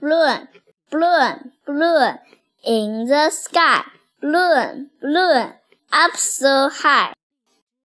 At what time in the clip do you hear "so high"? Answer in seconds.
6.16-7.12